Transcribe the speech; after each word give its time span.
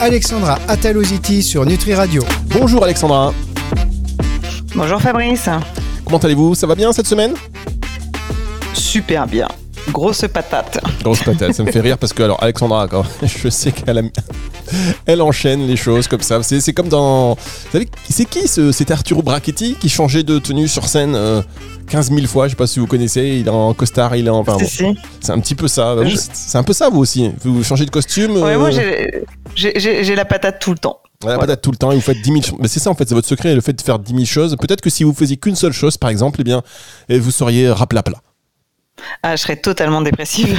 Alexandra 0.00 0.58
Ataloziti 0.66 1.42
sur 1.42 1.66
Nutri 1.66 1.92
Radio. 1.92 2.22
Bonjour 2.46 2.82
Alexandra. 2.84 3.34
Bonjour 4.74 4.98
Fabrice. 4.98 5.50
Comment 6.06 6.16
allez-vous? 6.16 6.54
Ça 6.54 6.66
va 6.66 6.74
bien 6.74 6.90
cette 6.94 7.06
semaine? 7.06 7.34
Super 8.72 9.26
bien. 9.26 9.46
Grosse 9.92 10.24
patate. 10.32 10.80
Grosse 11.02 11.22
patate, 11.22 11.52
ça 11.52 11.62
me 11.62 11.70
fait 11.70 11.80
rire 11.80 11.98
parce 11.98 12.14
que, 12.14 12.22
alors, 12.22 12.42
Alexandra, 12.42 12.88
je 13.22 13.50
sais 13.50 13.72
qu'elle 13.72 14.10
elle 15.06 15.22
enchaîne 15.22 15.66
les 15.66 15.76
choses 15.76 16.08
comme 16.08 16.20
ça. 16.20 16.42
C'est 16.42 16.72
comme 16.72 16.88
dans. 16.88 17.34
Vous 17.34 17.72
savez, 17.72 17.88
c'est 18.08 18.24
qui 18.24 18.48
C'était 18.48 18.92
Arturo 18.92 19.22
Brachetti 19.22 19.76
qui 19.78 19.88
changeait 19.88 20.22
de 20.22 20.38
tenue 20.38 20.68
sur 20.68 20.86
scène 20.88 21.12
15 21.88 22.10
euh, 22.10 22.14
000 22.14 22.26
fois? 22.26 22.46
Je 22.46 22.50
sais 22.50 22.56
pas 22.56 22.66
si 22.66 22.78
vous 22.78 22.86
connaissez. 22.86 23.38
Il 23.40 23.46
est 23.46 23.50
en 23.50 23.74
costard, 23.74 24.16
il 24.16 24.26
est 24.26 24.30
en. 24.30 24.38
Enfin, 24.38 24.56
c'est 25.20 25.32
un 25.32 25.40
petit 25.40 25.54
peu 25.54 25.68
ça. 25.68 25.96
C'est 26.32 26.58
un 26.58 26.62
peu 26.62 26.72
ça, 26.72 26.88
vous 26.88 27.00
aussi. 27.00 27.30
Vous 27.42 27.62
changez 27.64 27.86
de 27.86 27.90
costume 27.90 28.36
Ouais, 28.36 28.56
moi, 28.56 28.70
euh, 28.72 29.06
j'ai 29.54 30.14
la 30.14 30.24
patate 30.24 30.60
tout 30.60 30.72
le 30.72 30.78
temps. 30.78 31.00
La 31.26 31.38
patate 31.38 31.60
tout 31.60 31.70
le 31.70 31.76
temps 31.76 31.92
et 31.92 31.96
vous 31.96 32.00
faites 32.00 32.20
10 32.22 32.30
000 32.30 32.42
choses. 32.42 32.58
Mais 32.60 32.68
c'est 32.68 32.80
ça 32.80 32.88
en 32.88 32.94
fait, 32.94 33.06
c'est 33.06 33.14
votre 33.14 33.28
secret, 33.28 33.54
le 33.54 33.60
fait 33.60 33.74
de 33.74 33.82
faire 33.82 33.98
10 33.98 34.12
000 34.12 34.24
choses. 34.24 34.56
Peut-être 34.58 34.80
que 34.80 34.88
si 34.88 35.04
vous 35.04 35.12
faisiez 35.12 35.36
qu'une 35.36 35.54
seule 35.54 35.72
chose, 35.72 35.98
par 35.98 36.08
exemple, 36.08 36.40
eh 36.40 36.44
bien, 36.44 36.62
vous 37.10 37.30
seriez 37.30 37.70
raplapla. 37.70 38.22
Ah, 39.22 39.36
je 39.36 39.42
serais 39.42 39.56
totalement 39.56 40.00
dépressive. 40.00 40.58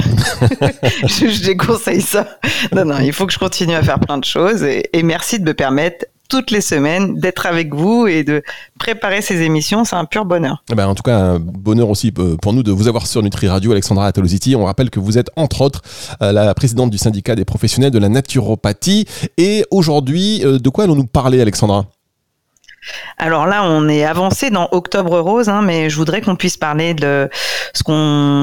je, 1.02 1.28
je, 1.28 1.44
déconseille 1.44 2.00
ça. 2.00 2.38
Non, 2.74 2.84
non, 2.84 2.98
il 2.98 3.12
faut 3.12 3.26
que 3.26 3.32
je 3.32 3.38
continue 3.38 3.74
à 3.74 3.82
faire 3.82 4.00
plein 4.00 4.18
de 4.18 4.24
choses 4.24 4.62
et, 4.62 5.02
merci 5.02 5.38
de 5.38 5.44
me 5.44 5.54
permettre 5.54 6.06
toutes 6.28 6.50
les 6.50 6.62
semaines 6.62 7.18
d'être 7.18 7.44
avec 7.44 7.74
vous 7.74 8.06
et 8.06 8.24
de 8.24 8.42
préparer 8.78 9.20
ces 9.20 9.42
émissions. 9.42 9.84
C'est 9.84 9.96
un 9.96 10.06
pur 10.06 10.24
bonheur. 10.24 10.62
Eh 10.70 10.74
ben, 10.74 10.86
en 10.86 10.94
tout 10.94 11.02
cas, 11.02 11.18
un 11.18 11.38
bonheur 11.38 11.90
aussi 11.90 12.12
euh, 12.18 12.36
pour 12.36 12.54
nous 12.54 12.62
de 12.62 12.72
vous 12.72 12.88
avoir 12.88 13.06
sur 13.06 13.22
Nutri 13.22 13.48
Radio, 13.48 13.72
Alexandra 13.72 14.06
Ataloziti. 14.06 14.56
On 14.56 14.64
rappelle 14.64 14.88
que 14.88 14.98
vous 14.98 15.18
êtes 15.18 15.30
entre 15.36 15.60
autres 15.60 15.82
euh, 16.22 16.32
la 16.32 16.54
présidente 16.54 16.90
du 16.90 16.96
syndicat 16.96 17.34
des 17.34 17.44
professionnels 17.44 17.90
de 17.90 17.98
la 17.98 18.08
naturopathie. 18.08 19.04
Et 19.36 19.64
aujourd'hui, 19.70 20.40
euh, 20.44 20.58
de 20.58 20.68
quoi 20.70 20.84
allons-nous 20.84 21.06
parler, 21.06 21.40
Alexandra? 21.40 21.84
Alors 23.18 23.46
là, 23.46 23.64
on 23.64 23.88
est 23.88 24.04
avancé 24.04 24.50
dans 24.50 24.68
Octobre 24.72 25.20
Rose, 25.20 25.48
hein, 25.48 25.62
mais 25.62 25.90
je 25.90 25.96
voudrais 25.96 26.20
qu'on 26.20 26.34
puisse 26.36 26.56
parler 26.56 26.94
de 26.94 27.28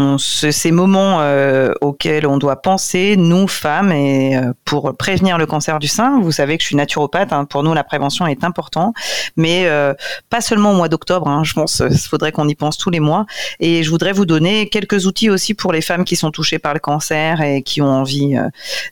ces 0.07 0.71
moments 0.71 1.17
euh, 1.19 1.73
auxquels 1.81 2.25
on 2.25 2.37
doit 2.37 2.61
penser, 2.61 3.15
nous 3.17 3.47
femmes, 3.47 3.91
euh, 3.91 4.53
pour 4.63 4.95
prévenir 4.95 5.37
le 5.37 5.45
cancer 5.45 5.79
du 5.79 5.87
sein. 5.87 6.21
Vous 6.21 6.31
savez 6.31 6.57
que 6.57 6.63
je 6.63 6.67
suis 6.67 6.75
naturopathe. 6.75 7.33
Hein, 7.33 7.45
pour 7.45 7.63
nous, 7.63 7.73
la 7.73 7.83
prévention 7.83 8.25
est 8.27 8.43
importante, 8.43 8.95
mais 9.35 9.65
euh, 9.65 9.93
pas 10.29 10.41
seulement 10.41 10.71
au 10.71 10.75
mois 10.75 10.89
d'octobre. 10.89 11.27
Hein, 11.27 11.43
je 11.43 11.53
pense 11.53 11.83
qu'il 11.85 11.97
faudrait 11.97 12.31
qu'on 12.31 12.47
y 12.47 12.55
pense 12.55 12.77
tous 12.77 12.89
les 12.89 12.99
mois. 12.99 13.25
Et 13.59 13.83
je 13.83 13.89
voudrais 13.89 14.13
vous 14.13 14.25
donner 14.25 14.69
quelques 14.69 15.05
outils 15.05 15.29
aussi 15.29 15.53
pour 15.53 15.73
les 15.73 15.81
femmes 15.81 16.05
qui 16.05 16.15
sont 16.15 16.31
touchées 16.31 16.59
par 16.59 16.73
le 16.73 16.79
cancer 16.79 17.41
et 17.41 17.61
qui 17.63 17.81
ont 17.81 17.91
envie 17.91 18.37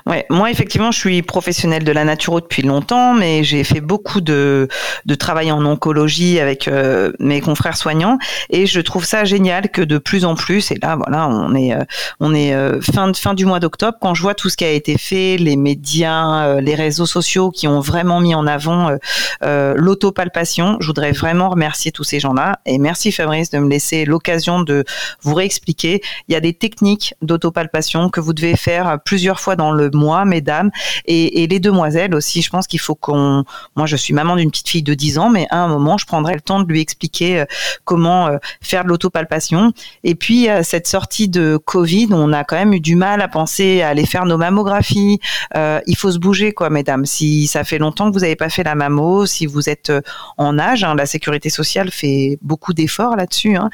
Ouais, 0.06 0.24
moi 0.30 0.50
effectivement, 0.50 0.90
je 0.90 0.98
suis 0.98 1.22
professionnelle 1.22 1.84
de 1.84 1.92
la 1.92 2.04
naturo 2.04 2.40
depuis 2.40 2.62
longtemps, 2.62 3.12
mais 3.12 3.44
j'ai 3.44 3.64
fait 3.64 3.80
beaucoup 3.80 4.20
de, 4.20 4.68
de 5.04 5.14
travail 5.14 5.52
en 5.52 5.64
oncologie 5.64 6.40
avec 6.40 6.68
euh, 6.68 7.12
mes 7.18 7.40
confrères 7.40 7.76
soignants, 7.76 8.18
et 8.48 8.66
je 8.66 8.80
trouve 8.80 9.04
ça 9.04 9.24
génial 9.24 9.70
que 9.70 9.82
de 9.82 9.98
plus 9.98 10.24
en 10.24 10.34
plus, 10.34 10.70
et 10.70 10.78
là 10.80 10.96
voilà, 10.96 11.28
on 11.28 11.54
est 11.54 11.74
euh, 11.74 11.84
on 12.20 12.34
est 12.34 12.54
euh, 12.54 12.80
fin 12.80 13.12
fin 13.12 13.34
du 13.34 13.44
mois 13.44 13.60
d'octobre, 13.60 13.98
quand 14.00 14.14
je 14.14 14.22
vois 14.22 14.34
tout 14.34 14.48
ce 14.48 14.56
qui 14.56 14.64
a 14.64 14.70
été 14.70 14.96
fait, 14.96 15.36
les 15.36 15.56
médias, 15.56 16.60
les 16.60 16.74
réseaux 16.74 17.06
sociaux 17.06 17.50
qui 17.50 17.68
ont 17.68 17.80
vraiment 17.80 18.20
mis 18.20 18.34
en 18.34 18.46
avant 18.46 18.96
l'autopalpation, 19.42 20.78
je 20.80 20.86
voudrais 20.86 21.12
vraiment 21.12 21.50
remercier 21.50 21.92
tous 21.92 22.04
ces 22.04 22.20
gens-là, 22.20 22.60
et 22.64 22.78
merci 22.78 23.12
Fabrice 23.12 23.50
de 23.50 23.58
me 23.58 23.68
laisser 23.68 24.06
l'occasion 24.06 24.62
de 24.62 24.84
vous 25.22 25.34
réexpliquer. 25.34 26.00
Il 26.28 26.32
y 26.32 26.36
a 26.36 26.40
des 26.40 26.54
techniques 26.54 27.14
d'autopalpation 27.20 28.08
que 28.08 28.20
vous 28.20 28.32
devez 28.32 28.56
faire 28.56 28.98
plusieurs 29.04 29.40
fois 29.40 29.56
dans 29.58 29.72
le 29.72 29.90
mois, 29.92 30.24
mesdames, 30.24 30.70
et, 31.04 31.46
les 31.46 31.60
demoiselles 31.60 32.14
aussi. 32.14 32.40
Je 32.40 32.48
pense 32.48 32.66
qu'il 32.66 32.80
faut 32.80 32.94
qu'on. 32.94 33.44
Moi, 33.76 33.86
je 33.86 33.96
suis 33.96 34.14
maman 34.14 34.36
d'une 34.36 34.50
petite 34.50 34.68
fille 34.68 34.82
de 34.82 34.94
10 34.94 35.18
ans, 35.18 35.30
mais 35.30 35.46
à 35.50 35.58
un 35.58 35.68
moment, 35.68 35.98
je 35.98 36.06
prendrai 36.06 36.34
le 36.34 36.40
temps 36.40 36.60
de 36.60 36.70
lui 36.70 36.80
expliquer 36.80 37.40
euh, 37.40 37.44
comment 37.84 38.28
euh, 38.28 38.38
faire 38.62 38.84
de 38.84 38.88
l'autopalpation. 38.88 39.72
Et 40.04 40.14
puis, 40.14 40.48
cette 40.62 40.86
sortie 40.86 41.28
de 41.28 41.58
Covid, 41.62 42.08
on 42.12 42.32
a 42.32 42.44
quand 42.44 42.56
même 42.56 42.72
eu 42.72 42.80
du 42.80 42.94
mal 42.94 43.20
à 43.20 43.28
penser 43.28 43.82
à 43.82 43.88
aller 43.88 44.06
faire 44.06 44.24
nos 44.24 44.38
mammographies. 44.38 45.18
Euh, 45.56 45.80
il 45.86 45.96
faut 45.96 46.12
se 46.12 46.18
bouger, 46.18 46.52
quoi, 46.52 46.70
mesdames. 46.70 47.04
Si 47.04 47.46
ça 47.48 47.64
fait 47.64 47.78
longtemps 47.78 48.08
que 48.08 48.14
vous 48.14 48.20
n'avez 48.20 48.36
pas 48.36 48.48
fait 48.48 48.62
la 48.62 48.76
mammo, 48.76 49.26
si 49.26 49.46
vous 49.46 49.68
êtes 49.68 49.92
en 50.36 50.58
âge, 50.58 50.84
hein, 50.84 50.94
la 50.94 51.06
sécurité 51.06 51.50
sociale 51.50 51.90
fait 51.90 52.38
beaucoup 52.42 52.72
d'efforts 52.72 53.16
là-dessus. 53.16 53.56
Hein. 53.56 53.70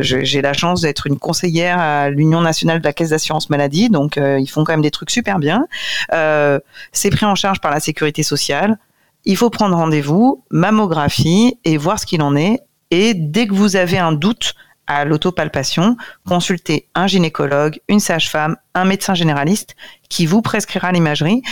J'ai 0.00 0.42
la 0.42 0.52
chance 0.52 0.80
d'être 0.80 1.06
une 1.06 1.18
conseillère 1.18 1.78
à 1.78 2.10
l'Union 2.10 2.40
nationale 2.40 2.80
de 2.80 2.84
la 2.84 2.92
caisse 2.92 3.10
d'assurance 3.10 3.48
maladie, 3.50 3.88
donc 3.90 4.16
ils 4.16 4.48
font 4.48 4.64
quand 4.64 4.72
même 4.72 4.82
des 4.82 4.90
trucs 4.90 5.10
super 5.10 5.19
super 5.20 5.38
bien. 5.38 5.66
Euh, 6.14 6.58
c'est 6.92 7.10
pris 7.10 7.26
en 7.26 7.34
charge 7.34 7.60
par 7.60 7.70
la 7.70 7.80
sécurité 7.80 8.22
sociale. 8.22 8.78
Il 9.26 9.36
faut 9.36 9.50
prendre 9.50 9.76
rendez-vous, 9.76 10.44
mammographie 10.50 11.58
et 11.64 11.76
voir 11.76 11.98
ce 11.98 12.06
qu'il 12.06 12.22
en 12.22 12.34
est. 12.36 12.60
Et 12.90 13.12
dès 13.12 13.46
que 13.46 13.52
vous 13.52 13.76
avez 13.76 13.98
un 13.98 14.12
doute 14.12 14.54
à 14.90 15.04
l'autopalpation, 15.04 15.96
consultez 16.26 16.88
un 16.96 17.06
gynécologue, 17.06 17.80
une 17.88 18.00
sage-femme, 18.00 18.56
un 18.74 18.84
médecin 18.84 19.14
généraliste 19.14 19.76
qui 20.08 20.26
vous 20.26 20.42
prescrira 20.42 20.90
l'imagerie. 20.90 21.42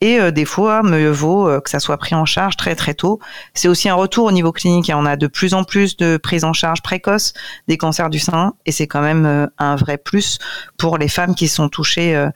Et 0.00 0.18
euh, 0.18 0.32
des 0.32 0.44
fois, 0.44 0.82
mieux 0.82 1.10
vaut 1.10 1.48
euh, 1.48 1.60
que 1.60 1.70
ça 1.70 1.78
soit 1.78 1.96
pris 1.96 2.16
en 2.16 2.24
charge 2.24 2.56
très 2.56 2.74
très 2.74 2.94
tôt. 2.94 3.20
C'est 3.54 3.68
aussi 3.68 3.88
un 3.88 3.94
retour 3.94 4.26
au 4.26 4.32
niveau 4.32 4.50
clinique. 4.50 4.90
on 4.92 5.06
a 5.06 5.16
de 5.16 5.28
plus 5.28 5.54
en 5.54 5.62
plus 5.62 5.96
de 5.96 6.16
prise 6.16 6.42
en 6.42 6.52
charge 6.52 6.82
précoce 6.82 7.34
des 7.68 7.76
cancers 7.76 8.10
du 8.10 8.18
sein, 8.18 8.54
et 8.66 8.72
c'est 8.72 8.88
quand 8.88 9.02
même 9.02 9.48
un 9.58 9.76
vrai 9.76 9.96
plus 9.96 10.38
pour 10.76 10.98
les 10.98 11.08
femmes 11.08 11.34
qui 11.36 11.46
sont 11.46 11.68
touchées 11.68 12.28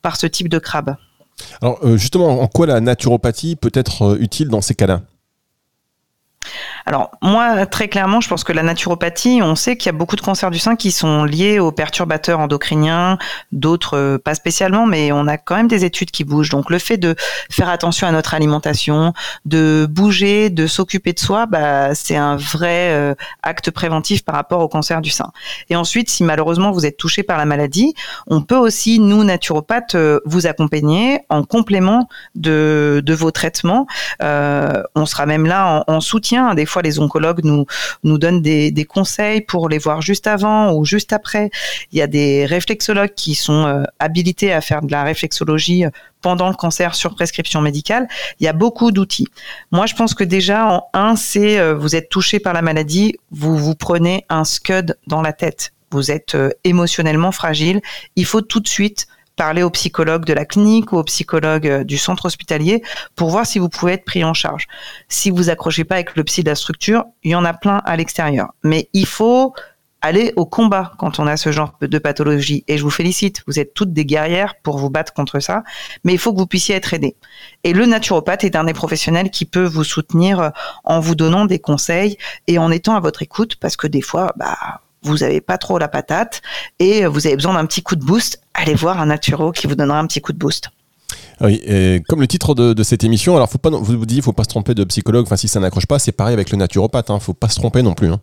par 0.00 0.16
ce 0.16 0.26
type 0.28 0.48
de 0.48 0.58
crabe. 0.60 0.96
Alors 1.60 1.78
euh, 1.82 1.96
justement, 1.96 2.40
en 2.40 2.46
quoi 2.46 2.66
la 2.66 2.80
naturopathie 2.80 3.56
peut 3.56 3.72
être 3.74 4.02
euh, 4.02 4.18
utile 4.20 4.48
dans 4.48 4.60
ces 4.60 4.74
cas-là? 4.74 5.02
Alors 6.86 7.12
moi, 7.22 7.64
très 7.64 7.88
clairement, 7.88 8.20
je 8.20 8.28
pense 8.28 8.44
que 8.44 8.52
la 8.52 8.62
naturopathie, 8.62 9.40
on 9.42 9.54
sait 9.54 9.76
qu'il 9.76 9.86
y 9.86 9.94
a 9.94 9.96
beaucoup 9.96 10.16
de 10.16 10.20
cancers 10.20 10.50
du 10.50 10.58
sein 10.58 10.76
qui 10.76 10.92
sont 10.92 11.24
liés 11.24 11.58
aux 11.58 11.72
perturbateurs 11.72 12.40
endocriniens, 12.40 13.18
d'autres 13.52 13.96
euh, 13.96 14.18
pas 14.18 14.34
spécialement, 14.34 14.86
mais 14.86 15.10
on 15.10 15.26
a 15.26 15.38
quand 15.38 15.56
même 15.56 15.68
des 15.68 15.86
études 15.86 16.10
qui 16.10 16.24
bougent. 16.24 16.50
Donc 16.50 16.68
le 16.68 16.78
fait 16.78 16.98
de 16.98 17.14
faire 17.50 17.70
attention 17.70 18.06
à 18.06 18.12
notre 18.12 18.34
alimentation, 18.34 19.14
de 19.46 19.86
bouger, 19.90 20.50
de 20.50 20.66
s'occuper 20.66 21.14
de 21.14 21.18
soi, 21.18 21.46
bah, 21.46 21.94
c'est 21.94 22.16
un 22.16 22.36
vrai 22.36 22.90
euh, 22.92 23.14
acte 23.42 23.70
préventif 23.70 24.22
par 24.22 24.34
rapport 24.34 24.60
au 24.60 24.68
cancer 24.68 25.00
du 25.00 25.10
sein. 25.10 25.32
Et 25.70 25.76
ensuite, 25.76 26.10
si 26.10 26.22
malheureusement 26.22 26.70
vous 26.70 26.84
êtes 26.84 26.98
touché 26.98 27.22
par 27.22 27.38
la 27.38 27.46
maladie, 27.46 27.94
on 28.26 28.42
peut 28.42 28.56
aussi, 28.56 28.98
nous, 28.98 29.24
naturopathes, 29.24 29.94
euh, 29.94 30.20
vous 30.26 30.46
accompagner 30.46 31.20
en 31.30 31.44
complément 31.44 32.08
de, 32.34 33.02
vos 33.14 33.30
traitements. 33.30 33.86
on 34.20 35.06
sera 35.06 35.24
même 35.24 35.46
là 35.46 35.84
en, 35.88 35.94
en 35.94 36.00
soutien. 36.00 36.54
Des 36.54 36.66
fois, 36.66 36.73
les 36.82 36.98
oncologues 36.98 37.44
nous, 37.44 37.66
nous 38.02 38.18
donnent 38.18 38.42
des, 38.42 38.86
conseils 38.88 39.40
pour 39.40 39.68
les 39.68 39.78
voir 39.78 40.02
juste 40.02 40.26
avant 40.26 40.72
ou 40.72 40.84
juste 40.84 41.12
après. 41.12 41.50
Il 41.92 41.98
y 41.98 42.02
a 42.02 42.06
des 42.06 42.44
réflexologues 42.46 43.14
qui 43.14 43.34
sont 43.34 43.66
euh, 43.66 43.82
habilités 43.98 44.52
à 44.52 44.60
faire 44.60 44.82
de 44.82 44.92
la 44.92 45.02
réflexologie 45.04 45.86
euh, 45.86 45.90
pendant 46.20 46.48
le 46.48 46.54
cancer 46.54 46.94
sur 46.94 47.14
prescription 47.14 47.60
médicale. 47.60 48.06
Il 48.40 48.44
y 48.44 48.48
a 48.48 48.52
beaucoup 48.52 48.92
d'outils. 48.92 49.28
Moi, 49.72 49.86
je 49.86 49.94
pense 49.94 50.14
que 50.14 50.24
déjà, 50.24 50.66
en 50.66 50.88
un, 50.92 51.16
c'est 51.16 51.58
euh, 51.58 51.74
vous 51.74 51.96
êtes 51.96 52.08
touché 52.08 52.38
par 52.40 52.52
la 52.52 52.62
maladie, 52.62 53.16
vous 53.30 53.56
vous 53.56 53.74
prenez 53.74 54.24
un 54.28 54.44
scud 54.44 54.96
dans 55.06 55.22
la 55.22 55.32
tête 55.32 55.72
vous 55.90 56.10
êtes 56.10 56.36
émotionnellement 56.64 57.30
fragile, 57.30 57.80
il 58.16 58.24
faut 58.24 58.40
tout 58.40 58.58
de 58.58 58.66
suite 58.66 59.06
parler 59.36 59.62
au 59.62 59.70
psychologue 59.70 60.24
de 60.24 60.32
la 60.32 60.44
clinique 60.44 60.92
ou 60.92 60.96
au 60.96 61.04
psychologue 61.04 61.66
euh, 61.66 61.84
du 61.84 61.98
centre 61.98 62.26
hospitalier 62.26 62.82
pour 63.16 63.30
voir 63.30 63.46
si 63.46 63.58
vous 63.58 63.68
pouvez 63.68 63.94
être 63.94 64.04
pris 64.04 64.24
en 64.24 64.34
charge. 64.34 64.66
Si 65.08 65.30
vous 65.30 65.50
accrochez 65.50 65.84
pas 65.84 65.96
avec 65.96 66.16
le 66.16 66.24
psy 66.24 66.42
de 66.42 66.50
la 66.50 66.54
structure, 66.54 67.04
il 67.22 67.32
y 67.32 67.34
en 67.34 67.44
a 67.44 67.52
plein 67.52 67.78
à 67.84 67.96
l'extérieur. 67.96 68.54
Mais 68.62 68.88
il 68.92 69.06
faut 69.06 69.54
aller 70.04 70.34
au 70.36 70.44
combat 70.44 70.92
quand 70.98 71.18
on 71.18 71.26
a 71.26 71.38
ce 71.38 71.50
genre 71.50 71.78
de 71.80 71.98
pathologie. 71.98 72.62
Et 72.68 72.76
je 72.76 72.82
vous 72.82 72.90
félicite, 72.90 73.42
vous 73.46 73.58
êtes 73.58 73.72
toutes 73.72 73.94
des 73.94 74.04
guerrières 74.04 74.54
pour 74.62 74.76
vous 74.76 74.90
battre 74.90 75.14
contre 75.14 75.40
ça, 75.40 75.64
mais 76.04 76.12
il 76.12 76.18
faut 76.18 76.34
que 76.34 76.38
vous 76.38 76.46
puissiez 76.46 76.74
être 76.74 76.92
aidé. 76.92 77.16
Et 77.64 77.72
le 77.72 77.86
naturopathe 77.86 78.44
est 78.44 78.54
un 78.54 78.64
des 78.64 78.74
professionnels 78.74 79.30
qui 79.30 79.46
peut 79.46 79.64
vous 79.64 79.82
soutenir 79.82 80.52
en 80.84 81.00
vous 81.00 81.14
donnant 81.14 81.46
des 81.46 81.58
conseils 81.58 82.18
et 82.46 82.58
en 82.58 82.70
étant 82.70 82.96
à 82.96 83.00
votre 83.00 83.22
écoute, 83.22 83.56
parce 83.56 83.78
que 83.78 83.86
des 83.86 84.02
fois, 84.02 84.34
bah, 84.36 84.82
vous 85.04 85.18
n'avez 85.18 85.40
pas 85.40 85.58
trop 85.58 85.78
la 85.78 85.88
patate 85.88 86.42
et 86.78 87.06
vous 87.06 87.26
avez 87.26 87.36
besoin 87.36 87.54
d'un 87.54 87.66
petit 87.66 87.82
coup 87.82 87.96
de 87.96 88.04
boost, 88.04 88.40
allez 88.54 88.74
voir 88.74 89.00
un 89.00 89.06
naturo 89.06 89.52
qui 89.52 89.66
vous 89.66 89.74
donnera 89.74 89.98
un 89.98 90.06
petit 90.06 90.20
coup 90.20 90.32
de 90.32 90.38
boost. 90.38 90.68
Comme 91.38 92.20
le 92.20 92.26
titre 92.26 92.54
de, 92.54 92.82
cette 92.82 93.04
émission, 93.04 93.36
alors 93.36 93.50
faut 93.50 93.58
pas, 93.58 93.70
vous 93.70 93.98
vous 93.98 94.06
dites, 94.06 94.22
faut 94.22 94.32
pas 94.32 94.44
se 94.44 94.48
tromper 94.48 94.74
de 94.74 94.84
psychologue. 94.84 95.24
Enfin, 95.26 95.36
si 95.36 95.48
ça 95.48 95.60
n'accroche 95.60 95.86
pas, 95.86 95.98
c'est 95.98 96.12
pareil 96.12 96.34
avec 96.34 96.50
le 96.50 96.58
naturopathe. 96.58 97.10
Hein, 97.10 97.18
faut 97.20 97.34
pas 97.34 97.48
se 97.48 97.56
tromper 97.56 97.82
non 97.82 97.94
plus. 97.94 98.08
Hein. 98.08 98.20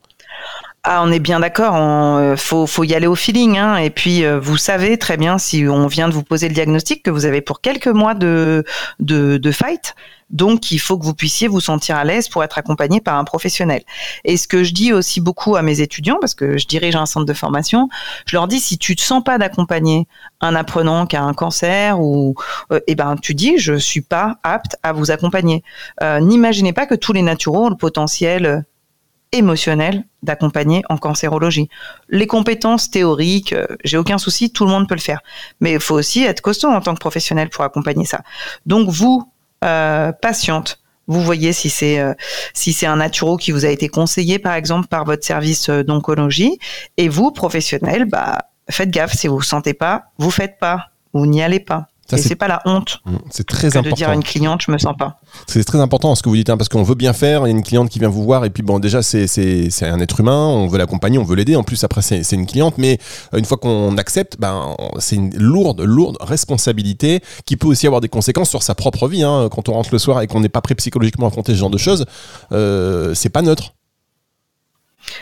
Ah, 0.83 1.03
on 1.05 1.11
est 1.11 1.19
bien 1.19 1.39
d'accord. 1.39 1.75
Il 1.75 1.79
euh, 1.79 2.35
faut, 2.35 2.65
faut, 2.65 2.83
y 2.83 2.95
aller 2.95 3.05
au 3.05 3.13
feeling. 3.13 3.55
Hein. 3.59 3.77
Et 3.77 3.91
puis, 3.91 4.25
euh, 4.25 4.39
vous 4.39 4.57
savez 4.57 4.97
très 4.97 5.15
bien 5.15 5.37
si 5.37 5.67
on 5.67 5.85
vient 5.85 6.09
de 6.09 6.13
vous 6.13 6.23
poser 6.23 6.47
le 6.47 6.55
diagnostic 6.55 7.03
que 7.03 7.11
vous 7.11 7.25
avez 7.25 7.41
pour 7.41 7.61
quelques 7.61 7.85
mois 7.87 8.15
de, 8.15 8.63
de, 8.99 9.37
de 9.37 9.51
fight. 9.51 9.93
Donc, 10.31 10.71
il 10.71 10.79
faut 10.79 10.97
que 10.97 11.05
vous 11.05 11.13
puissiez 11.13 11.47
vous 11.47 11.59
sentir 11.59 11.97
à 11.97 12.03
l'aise 12.03 12.29
pour 12.29 12.43
être 12.43 12.57
accompagné 12.57 12.99
par 12.99 13.17
un 13.17 13.25
professionnel. 13.25 13.83
Et 14.23 14.37
ce 14.37 14.47
que 14.47 14.63
je 14.63 14.73
dis 14.73 14.91
aussi 14.91 15.21
beaucoup 15.21 15.55
à 15.55 15.61
mes 15.61 15.81
étudiants, 15.81 16.17
parce 16.19 16.33
que 16.33 16.57
je 16.57 16.65
dirige 16.65 16.95
un 16.95 17.05
centre 17.05 17.27
de 17.27 17.33
formation, 17.33 17.87
je 18.25 18.35
leur 18.35 18.47
dis 18.47 18.59
si 18.59 18.79
tu 18.79 18.95
te 18.95 19.01
sens 19.01 19.23
pas 19.23 19.37
d'accompagner 19.37 20.07
un 20.39 20.55
apprenant 20.55 21.05
qui 21.05 21.15
a 21.15 21.21
un 21.23 21.33
cancer 21.33 21.99
ou, 21.99 22.33
euh, 22.71 22.79
eh 22.87 22.95
ben, 22.95 23.17
tu 23.21 23.35
dis 23.35 23.59
je 23.59 23.75
suis 23.75 24.01
pas 24.01 24.37
apte 24.41 24.77
à 24.81 24.93
vous 24.93 25.11
accompagner. 25.11 25.63
N'imaginez 26.01 26.73
pas 26.73 26.87
que 26.87 26.95
tous 26.95 27.13
les 27.13 27.21
naturaux 27.21 27.65
ont 27.65 27.69
le 27.69 27.75
potentiel 27.75 28.63
émotionnel 29.31 30.05
d'accompagner 30.23 30.83
en 30.89 30.97
cancérologie. 30.97 31.69
Les 32.09 32.27
compétences 32.27 32.89
théoriques, 32.89 33.53
euh, 33.53 33.65
j'ai 33.83 33.97
aucun 33.97 34.17
souci, 34.17 34.51
tout 34.51 34.65
le 34.65 34.71
monde 34.71 34.87
peut 34.87 34.95
le 34.95 35.01
faire. 35.01 35.21
Mais 35.59 35.73
il 35.73 35.79
faut 35.79 35.95
aussi 35.95 36.23
être 36.23 36.41
costaud 36.41 36.69
en 36.69 36.81
tant 36.81 36.93
que 36.93 36.99
professionnel 36.99 37.49
pour 37.49 37.63
accompagner 37.63 38.05
ça. 38.05 38.21
Donc 38.65 38.89
vous, 38.89 39.31
euh, 39.63 40.11
patiente, 40.11 40.81
vous 41.07 41.21
voyez 41.21 41.53
si 41.53 41.69
c'est 41.69 41.99
euh, 41.99 42.13
si 42.53 42.73
c'est 42.73 42.85
un 42.85 42.97
naturo 42.97 43.37
qui 43.37 43.51
vous 43.51 43.65
a 43.65 43.69
été 43.69 43.89
conseillé 43.89 44.39
par 44.39 44.53
exemple 44.53 44.87
par 44.87 45.03
votre 45.05 45.25
service 45.25 45.69
d'oncologie 45.69 46.59
et 46.97 47.09
vous 47.09 47.31
professionnel 47.31 48.05
bah 48.05 48.37
faites 48.69 48.91
gaffe 48.91 49.13
si 49.13 49.27
vous 49.27 49.37
vous 49.37 49.41
sentez 49.41 49.73
pas 49.73 50.05
vous 50.19 50.31
faites 50.31 50.57
pas 50.59 50.91
vous 51.13 51.25
n'y 51.25 51.41
allez 51.41 51.59
pas 51.59 51.87
et 52.11 52.21
c'est 52.21 52.35
pas 52.35 52.47
la 52.47 52.61
honte. 52.65 53.01
Mm, 53.05 53.15
c'est 53.29 53.45
très 53.45 53.67
important. 53.77 53.89
De 53.89 53.95
dire 53.95 54.09
à 54.09 54.15
une 54.15 54.23
cliente, 54.23 54.61
je 54.65 54.71
me 54.71 54.77
sens 54.77 54.95
pas. 54.97 55.19
C'est 55.47 55.63
très 55.63 55.79
important 55.79 56.13
ce 56.15 56.23
que 56.23 56.29
vous 56.29 56.35
dites, 56.35 56.49
hein, 56.49 56.57
parce 56.57 56.69
qu'on 56.69 56.83
veut 56.83 56.95
bien 56.95 57.13
faire. 57.13 57.47
Il 57.47 57.51
y 57.51 57.53
a 57.53 57.57
une 57.57 57.63
cliente 57.63 57.89
qui 57.89 57.99
vient 57.99 58.09
vous 58.09 58.23
voir, 58.23 58.45
et 58.45 58.49
puis 58.49 58.63
bon, 58.63 58.79
déjà 58.79 59.01
c'est 59.01 59.27
c'est 59.27 59.85
un 59.85 59.99
être 59.99 60.19
humain, 60.19 60.47
on 60.47 60.67
veut 60.67 60.77
l'accompagner, 60.77 61.17
on 61.17 61.23
veut 61.23 61.35
l'aider. 61.35 61.55
En 61.55 61.63
plus, 61.63 61.83
après 61.83 62.01
c'est 62.01 62.31
une 62.31 62.45
cliente, 62.45 62.77
mais 62.77 62.99
euh, 63.33 63.37
une 63.37 63.45
fois 63.45 63.57
qu'on 63.57 63.97
accepte, 63.97 64.37
ben 64.39 64.75
c'est 64.99 65.15
une 65.15 65.35
lourde, 65.35 65.81
lourde 65.81 66.17
responsabilité 66.21 67.21
qui 67.45 67.57
peut 67.57 67.67
aussi 67.67 67.87
avoir 67.87 68.01
des 68.01 68.09
conséquences 68.09 68.49
sur 68.49 68.63
sa 68.63 68.75
propre 68.75 69.07
vie. 69.07 69.23
Hein. 69.23 69.49
Quand 69.51 69.69
on 69.69 69.73
rentre 69.73 69.89
le 69.91 69.99
soir 69.99 70.21
et 70.21 70.27
qu'on 70.27 70.39
n'est 70.39 70.49
pas 70.49 70.61
prêt 70.61 70.75
psychologiquement 70.75 71.25
à 71.25 71.29
affronter 71.29 71.53
ce 71.53 71.57
genre 71.57 71.69
de 71.69 71.77
choses, 71.77 72.05
euh, 72.51 73.13
c'est 73.13 73.29
pas 73.29 73.41
neutre. 73.41 73.73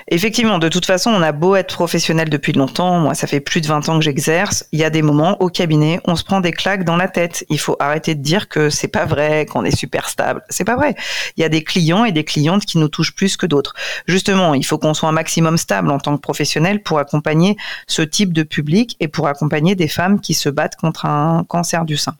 Effectivement, 0.08 0.60
de 0.60 0.70
toute 0.70 0.86
façon, 0.86 1.12
on 1.12 1.22
a 1.22 1.32
beau 1.32 1.56
être 1.56 1.74
professionnel 1.74 2.30
depuis 2.30 2.54
longtemps, 2.54 3.00
moi 3.00 3.14
ça 3.14 3.28
fait 3.28 3.40
plus 3.40 3.62
de 3.62 3.68
20 3.68 3.90
ans 3.90 4.00
que 4.00 4.04
j'exerce, 4.04 4.66
il 4.72 4.80
y 4.80 4.84
a 4.84 4.90
des 4.90 5.02
moments 5.02 5.42
au 5.42 5.50
cabinet, 5.50 6.00
on 6.06 6.16
se 6.16 6.24
prend 6.24 6.42
des 6.42 6.52
claques 6.52 6.84
dans 6.84 6.98
la 6.98 7.08
tête. 7.08 7.46
Il 7.50 7.60
faut 7.60 7.76
arrêter 7.80 8.16
de 8.16 8.22
dire 8.22 8.50
que 8.50 8.70
c'est 8.70 8.88
pas 8.88 9.06
vrai, 9.06 9.46
qu'on 9.46 9.64
est 9.66 9.76
super 9.76 10.10
stable. 10.10 10.44
C'est 10.50 10.64
pas 10.64 10.76
vrai. 10.76 10.96
Il 11.38 11.42
y 11.42 11.44
a 11.44 11.50
des 11.50 11.64
clients 11.64 12.06
et 12.06 12.12
des 12.12 12.24
clientes 12.24 12.66
qui 12.66 12.78
nous 12.78 12.88
touchent 12.88 13.16
plus 13.16 13.38
que 13.38 13.46
d'autres. 13.46 13.74
Justement, 14.08 14.54
il 14.54 14.66
faut 14.66 14.78
qu'on 14.78 14.94
soit 14.94 15.10
un 15.10 15.14
maximum 15.14 15.58
stable 15.58 15.92
en 15.92 16.00
tant 16.00 16.16
que 16.16 16.22
professionnel 16.22 16.82
pour 16.82 17.00
accompagner 17.00 17.58
ce 17.88 18.02
type 18.02 18.34
de 18.34 18.44
public 18.44 18.96
et 19.00 19.08
pour 19.08 19.28
accompagner 19.28 19.76
des 19.76 19.88
femmes 19.88 20.20
qui 20.20 20.34
se 20.34 20.50
battent 20.50 20.76
contre 20.76 21.06
un 21.06 21.46
cancer 21.48 21.86
du 21.86 21.98
sein. 21.98 22.16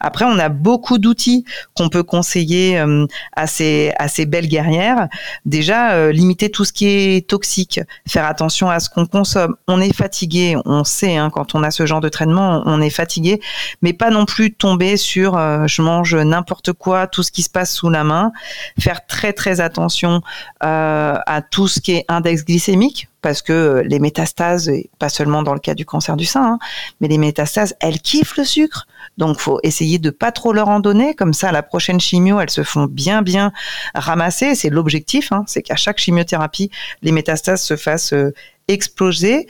Après, 0.00 0.24
on 0.24 0.38
a 0.38 0.48
beaucoup 0.48 0.98
d'outils 0.98 1.44
qu'on 1.74 1.88
peut 1.88 2.02
conseiller 2.02 2.78
euh, 2.78 3.06
à 3.34 3.46
ces 3.46 3.92
à 3.98 4.08
ces 4.08 4.26
belles 4.26 4.48
guerrières. 4.48 5.08
Déjà, 5.44 5.92
euh, 5.92 6.12
limiter 6.12 6.50
tout 6.50 6.64
ce 6.64 6.72
qui 6.72 6.86
est 6.86 6.93
toxique, 7.26 7.80
faire 8.06 8.26
attention 8.26 8.70
à 8.70 8.80
ce 8.80 8.88
qu'on 8.90 9.06
consomme. 9.06 9.56
On 9.68 9.80
est 9.80 9.94
fatigué, 9.94 10.56
on 10.64 10.84
sait, 10.84 11.16
hein, 11.16 11.30
quand 11.30 11.54
on 11.54 11.62
a 11.62 11.70
ce 11.70 11.86
genre 11.86 12.00
de 12.00 12.08
traitement, 12.08 12.62
on 12.66 12.80
est 12.80 12.90
fatigué, 12.90 13.40
mais 13.82 13.92
pas 13.92 14.10
non 14.10 14.24
plus 14.24 14.52
tomber 14.52 14.96
sur 14.96 15.36
euh, 15.36 15.66
je 15.66 15.82
mange 15.82 16.14
n'importe 16.14 16.72
quoi, 16.72 17.06
tout 17.06 17.22
ce 17.22 17.32
qui 17.32 17.42
se 17.42 17.50
passe 17.50 17.74
sous 17.74 17.90
la 17.90 18.04
main. 18.04 18.32
Faire 18.78 19.06
très 19.06 19.32
très 19.32 19.60
attention 19.60 20.22
euh, 20.62 21.14
à 21.26 21.42
tout 21.42 21.68
ce 21.68 21.80
qui 21.80 21.92
est 21.92 22.04
index 22.08 22.44
glycémique, 22.44 23.08
parce 23.24 23.40
que 23.40 23.82
les 23.86 24.00
métastases, 24.00 24.70
pas 24.98 25.08
seulement 25.08 25.42
dans 25.42 25.54
le 25.54 25.58
cas 25.58 25.72
du 25.72 25.86
cancer 25.86 26.14
du 26.14 26.26
sein, 26.26 26.44
hein, 26.44 26.58
mais 27.00 27.08
les 27.08 27.16
métastases, 27.16 27.74
elles 27.80 27.98
kiffent 27.98 28.36
le 28.36 28.44
sucre. 28.44 28.86
Donc, 29.16 29.40
faut 29.40 29.60
essayer 29.62 29.98
de 29.98 30.10
pas 30.10 30.30
trop 30.30 30.52
leur 30.52 30.68
en 30.68 30.78
donner. 30.78 31.14
Comme 31.14 31.32
ça, 31.32 31.50
la 31.50 31.62
prochaine 31.62 32.00
chimio, 32.00 32.38
elles 32.38 32.50
se 32.50 32.62
font 32.62 32.84
bien, 32.84 33.22
bien 33.22 33.50
ramasser. 33.94 34.54
C'est 34.54 34.68
l'objectif. 34.68 35.32
Hein, 35.32 35.44
c'est 35.46 35.62
qu'à 35.62 35.76
chaque 35.76 35.96
chimiothérapie, 35.96 36.70
les 37.00 37.12
métastases 37.12 37.62
se 37.62 37.76
fassent 37.76 38.12
euh, 38.12 38.34
exploser. 38.68 39.46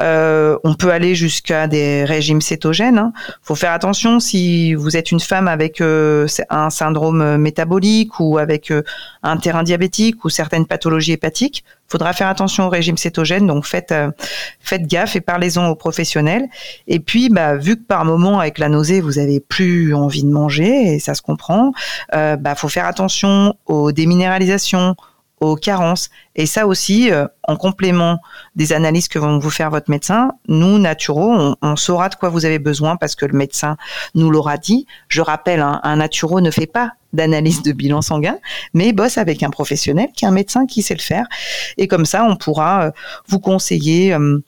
Euh, 0.00 0.58
on 0.62 0.74
peut 0.74 0.90
aller 0.90 1.14
jusqu'à 1.14 1.66
des 1.66 2.04
régimes 2.04 2.40
cétogènes. 2.40 2.98
Hein. 2.98 3.12
faut 3.42 3.54
faire 3.54 3.72
attention 3.72 4.20
si 4.20 4.74
vous 4.74 4.96
êtes 4.96 5.10
une 5.10 5.20
femme 5.20 5.48
avec 5.48 5.80
euh, 5.80 6.26
un 6.50 6.68
syndrome 6.68 7.38
métabolique 7.38 8.20
ou 8.20 8.36
avec 8.38 8.70
euh, 8.70 8.82
un 9.22 9.38
terrain 9.38 9.62
diabétique 9.62 10.24
ou 10.24 10.28
certaines 10.28 10.66
pathologies 10.66 11.12
hépatiques. 11.12 11.64
Faudra 11.90 12.12
faire 12.12 12.28
attention 12.28 12.66
au 12.66 12.68
régime 12.68 12.98
cétogène. 12.98 13.46
Donc 13.46 13.64
faites 13.64 13.94
faites 14.60 14.86
gaffe 14.86 15.16
et 15.16 15.22
parlez-en 15.22 15.68
aux 15.68 15.74
professionnels. 15.74 16.44
Et 16.86 17.00
puis, 17.00 17.30
bah, 17.30 17.56
vu 17.56 17.76
que 17.76 17.82
par 17.82 18.04
moment 18.04 18.40
avec 18.40 18.58
la 18.58 18.68
nausée 18.68 19.00
vous 19.00 19.18
avez 19.18 19.40
plus 19.40 19.94
envie 19.94 20.22
de 20.22 20.28
manger 20.28 20.94
et 20.94 20.98
ça 20.98 21.14
se 21.14 21.22
comprend, 21.22 21.72
bah 22.12 22.54
faut 22.56 22.68
faire 22.68 22.84
attention 22.84 23.54
aux 23.64 23.90
déminéralisations 23.90 24.96
aux 25.40 25.56
carences. 25.56 26.10
Et 26.36 26.46
ça 26.46 26.66
aussi, 26.66 27.10
euh, 27.10 27.26
en 27.44 27.56
complément 27.56 28.20
des 28.56 28.72
analyses 28.72 29.08
que 29.08 29.18
vont 29.18 29.38
vous 29.38 29.50
faire 29.50 29.70
votre 29.70 29.90
médecin, 29.90 30.32
nous, 30.48 30.78
naturaux, 30.78 31.56
on, 31.62 31.76
saura 31.76 32.08
de 32.08 32.14
quoi 32.14 32.28
vous 32.28 32.44
avez 32.44 32.58
besoin 32.58 32.96
parce 32.96 33.14
que 33.14 33.26
le 33.26 33.36
médecin 33.36 33.76
nous 34.14 34.30
l'aura 34.30 34.56
dit. 34.56 34.86
Je 35.08 35.20
rappelle, 35.20 35.60
hein, 35.60 35.80
un 35.82 35.96
naturo 35.96 36.40
ne 36.40 36.50
fait 36.50 36.66
pas 36.66 36.92
d'analyse 37.12 37.62
de 37.62 37.72
bilan 37.72 38.02
sanguin, 38.02 38.38
mais 38.74 38.92
bosse 38.92 39.18
avec 39.18 39.42
un 39.42 39.50
professionnel 39.50 40.08
qui 40.14 40.24
est 40.24 40.28
un 40.28 40.32
médecin 40.32 40.66
qui 40.66 40.82
sait 40.82 40.94
le 40.94 41.00
faire. 41.00 41.26
Et 41.76 41.88
comme 41.88 42.04
ça, 42.04 42.24
on 42.24 42.36
pourra 42.36 42.84
euh, 42.84 42.90
vous 43.28 43.40
conseiller 43.40 44.12
euh, 44.12 44.40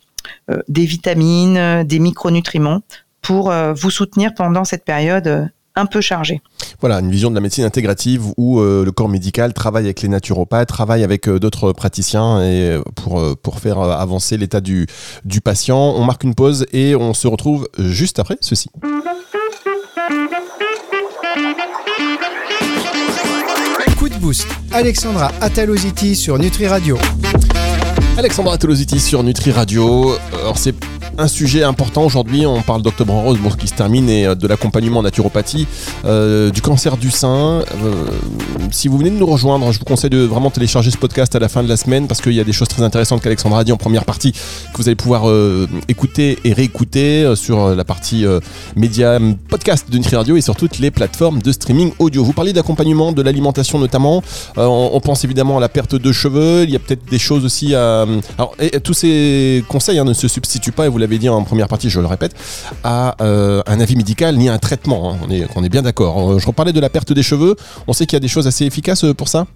des 0.68 0.84
vitamines, 0.84 1.84
des 1.84 1.98
micronutriments 1.98 2.80
pour 3.22 3.52
vous 3.52 3.90
soutenir 3.90 4.32
pendant 4.34 4.64
cette 4.64 4.84
période 4.84 5.50
un 5.76 5.86
peu 5.86 6.00
chargé. 6.00 6.40
Voilà, 6.80 7.00
une 7.00 7.10
vision 7.10 7.30
de 7.30 7.34
la 7.34 7.40
médecine 7.40 7.64
intégrative 7.64 8.24
où 8.36 8.60
euh, 8.60 8.84
le 8.84 8.92
corps 8.92 9.08
médical 9.08 9.52
travaille 9.52 9.84
avec 9.84 10.02
les 10.02 10.08
naturopathes, 10.08 10.68
travaille 10.68 11.04
avec 11.04 11.28
euh, 11.28 11.38
d'autres 11.38 11.72
praticiens 11.72 12.40
et 12.40 12.70
euh, 12.70 12.82
pour, 12.96 13.36
pour 13.38 13.60
faire 13.60 13.78
avancer 13.78 14.36
l'état 14.36 14.60
du, 14.60 14.86
du 15.24 15.40
patient. 15.40 15.78
On 15.78 16.04
marque 16.04 16.24
une 16.24 16.34
pause 16.34 16.66
et 16.72 16.94
on 16.96 17.14
se 17.14 17.28
retrouve 17.28 17.68
juste 17.78 18.18
après 18.18 18.36
ceci. 18.40 18.68
Coup 23.98 24.08
de 24.08 24.14
boost, 24.14 24.46
Alexandra 24.72 25.30
Ataloziti 25.42 26.16
sur 26.16 26.38
Nutri 26.38 26.66
Radio. 26.66 26.96
Alexandra 28.16 28.54
Ataloziti 28.54 28.98
sur 28.98 29.22
Nutri 29.22 29.52
Radio. 29.52 30.14
Alors 30.32 30.56
c'est 30.56 30.74
un 31.20 31.28
sujet 31.28 31.62
important 31.62 32.04
aujourd'hui. 32.04 32.46
On 32.46 32.62
parle 32.62 32.82
d'Octobre 32.82 33.12
en 33.12 33.22
Rose, 33.22 33.38
qui 33.58 33.68
se 33.68 33.74
termine, 33.74 34.08
et 34.08 34.26
euh, 34.26 34.34
de 34.34 34.46
l'accompagnement 34.46 35.00
en 35.00 35.02
naturopathie, 35.02 35.66
euh, 36.04 36.50
du 36.50 36.62
cancer 36.62 36.96
du 36.96 37.10
sein. 37.10 37.62
Euh, 37.84 38.06
si 38.70 38.88
vous 38.88 38.96
venez 38.96 39.10
de 39.10 39.16
nous 39.16 39.26
rejoindre, 39.26 39.70
je 39.72 39.78
vous 39.78 39.84
conseille 39.84 40.10
de 40.10 40.22
vraiment 40.22 40.50
télécharger 40.50 40.90
ce 40.90 40.96
podcast 40.96 41.34
à 41.36 41.38
la 41.38 41.48
fin 41.48 41.62
de 41.62 41.68
la 41.68 41.76
semaine 41.76 42.06
parce 42.06 42.20
qu'il 42.20 42.32
y 42.32 42.40
a 42.40 42.44
des 42.44 42.52
choses 42.52 42.68
très 42.68 42.82
intéressantes 42.82 43.20
qu'Alexandra 43.20 43.60
a 43.60 43.64
dit 43.64 43.72
en 43.72 43.76
première 43.76 44.04
partie 44.04 44.32
que 44.32 44.76
vous 44.76 44.88
allez 44.88 44.96
pouvoir 44.96 45.24
écouter 45.88 46.38
et 46.44 46.52
réécouter 46.52 47.34
sur 47.36 47.74
la 47.74 47.84
partie 47.84 48.24
média 48.76 49.18
podcast 49.48 49.90
de 49.90 49.98
Nutri 49.98 50.16
Radio 50.16 50.36
et 50.36 50.40
sur 50.40 50.56
toutes 50.56 50.78
les 50.78 50.90
plateformes 50.90 51.42
de 51.42 51.52
streaming 51.52 51.92
audio. 51.98 52.24
Vous 52.24 52.32
parlez 52.32 52.52
d'accompagnement, 52.52 53.12
de 53.12 53.22
l'alimentation 53.22 53.78
notamment. 53.78 54.22
On, 54.56 55.00
pense 55.00 55.24
évidemment 55.24 55.58
à 55.58 55.60
la 55.60 55.68
perte 55.68 55.94
de 55.94 56.12
cheveux. 56.12 56.64
Il 56.64 56.70
y 56.70 56.76
a 56.76 56.78
peut-être 56.78 57.04
des 57.10 57.18
choses 57.18 57.44
aussi 57.44 57.74
à. 57.74 58.06
Alors, 58.38 58.54
tous 58.84 58.94
ces 58.94 59.64
conseils 59.68 59.98
hein, 59.98 60.04
ne 60.04 60.14
se 60.14 60.28
substituent 60.28 60.72
pas 60.72 60.86
et 60.86 60.88
vous 60.88 60.98
l'avez 60.98 61.09
dit 61.18 61.28
en 61.28 61.42
première 61.44 61.68
partie, 61.68 61.90
je 61.90 62.00
le 62.00 62.06
répète, 62.06 62.34
à 62.84 63.16
euh, 63.20 63.62
un 63.66 63.80
avis 63.80 63.96
médical 63.96 64.36
ni 64.36 64.48
à 64.48 64.54
un 64.54 64.58
traitement. 64.58 65.12
Hein. 65.12 65.18
On, 65.26 65.30
est, 65.30 65.46
on 65.56 65.64
est 65.64 65.68
bien 65.68 65.82
d'accord. 65.82 66.32
Euh, 66.32 66.38
je 66.38 66.46
reparlais 66.46 66.72
de 66.72 66.80
la 66.80 66.90
perte 66.90 67.12
des 67.12 67.22
cheveux. 67.22 67.56
On 67.86 67.92
sait 67.92 68.06
qu'il 68.06 68.16
y 68.16 68.18
a 68.18 68.20
des 68.20 68.28
choses 68.28 68.46
assez 68.46 68.64
efficaces 68.64 69.04
euh, 69.04 69.14
pour 69.14 69.28
ça? 69.28 69.46